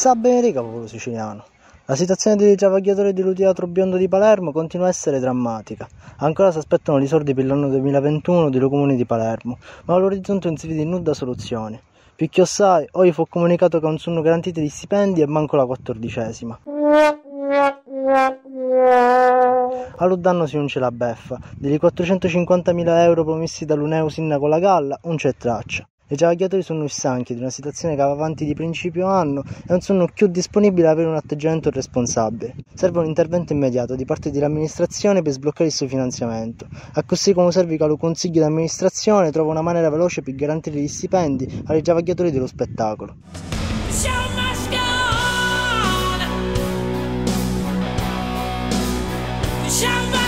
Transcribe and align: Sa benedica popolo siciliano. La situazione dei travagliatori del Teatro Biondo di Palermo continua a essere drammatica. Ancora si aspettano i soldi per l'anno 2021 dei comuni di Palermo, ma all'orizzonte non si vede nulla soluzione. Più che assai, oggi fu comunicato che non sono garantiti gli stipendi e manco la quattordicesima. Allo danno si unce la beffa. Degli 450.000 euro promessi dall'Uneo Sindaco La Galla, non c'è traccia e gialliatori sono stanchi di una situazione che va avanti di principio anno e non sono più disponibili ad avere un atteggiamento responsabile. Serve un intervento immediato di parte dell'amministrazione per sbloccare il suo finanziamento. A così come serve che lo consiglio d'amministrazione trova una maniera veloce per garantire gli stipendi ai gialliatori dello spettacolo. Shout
Sa 0.00 0.14
benedica 0.14 0.62
popolo 0.62 0.86
siciliano. 0.86 1.44
La 1.84 1.94
situazione 1.94 2.34
dei 2.34 2.56
travagliatori 2.56 3.12
del 3.12 3.34
Teatro 3.34 3.66
Biondo 3.66 3.98
di 3.98 4.08
Palermo 4.08 4.50
continua 4.50 4.86
a 4.86 4.88
essere 4.88 5.18
drammatica. 5.18 5.86
Ancora 6.20 6.50
si 6.50 6.56
aspettano 6.56 7.02
i 7.02 7.06
soldi 7.06 7.34
per 7.34 7.44
l'anno 7.44 7.68
2021 7.68 8.48
dei 8.48 8.60
comuni 8.60 8.96
di 8.96 9.04
Palermo, 9.04 9.58
ma 9.84 9.94
all'orizzonte 9.96 10.48
non 10.48 10.56
si 10.56 10.68
vede 10.68 10.84
nulla 10.84 11.12
soluzione. 11.12 11.82
Più 12.16 12.30
che 12.30 12.40
assai, 12.40 12.88
oggi 12.92 13.12
fu 13.12 13.26
comunicato 13.28 13.78
che 13.78 13.84
non 13.84 13.98
sono 13.98 14.22
garantiti 14.22 14.62
gli 14.62 14.70
stipendi 14.70 15.20
e 15.20 15.26
manco 15.26 15.56
la 15.56 15.66
quattordicesima. 15.66 16.60
Allo 19.96 20.16
danno 20.16 20.46
si 20.46 20.56
unce 20.56 20.78
la 20.78 20.90
beffa. 20.90 21.38
Degli 21.58 21.78
450.000 21.78 23.02
euro 23.02 23.22
promessi 23.22 23.66
dall'Uneo 23.66 24.08
Sindaco 24.08 24.46
La 24.46 24.60
Galla, 24.60 24.98
non 25.02 25.16
c'è 25.16 25.34
traccia 25.34 25.86
e 26.10 26.16
gialliatori 26.16 26.62
sono 26.62 26.88
stanchi 26.88 27.34
di 27.34 27.40
una 27.40 27.50
situazione 27.50 27.94
che 27.94 28.02
va 28.02 28.10
avanti 28.10 28.44
di 28.44 28.52
principio 28.52 29.06
anno 29.06 29.44
e 29.46 29.66
non 29.68 29.80
sono 29.80 30.08
più 30.12 30.26
disponibili 30.26 30.84
ad 30.84 30.92
avere 30.92 31.08
un 31.08 31.14
atteggiamento 31.14 31.70
responsabile. 31.70 32.56
Serve 32.74 32.98
un 32.98 33.06
intervento 33.06 33.52
immediato 33.52 33.94
di 33.94 34.04
parte 34.04 34.32
dell'amministrazione 34.32 35.22
per 35.22 35.32
sbloccare 35.32 35.66
il 35.66 35.72
suo 35.72 35.86
finanziamento. 35.86 36.66
A 36.94 37.04
così 37.04 37.32
come 37.32 37.52
serve 37.52 37.76
che 37.76 37.86
lo 37.86 37.96
consiglio 37.96 38.40
d'amministrazione 38.40 39.30
trova 39.30 39.52
una 39.52 39.62
maniera 39.62 39.88
veloce 39.88 40.20
per 40.20 40.34
garantire 40.34 40.80
gli 40.80 40.88
stipendi 40.88 41.62
ai 41.66 41.80
gialliatori 41.80 42.32
dello 42.32 42.48
spettacolo. 42.48 43.14
Shout 49.70 50.19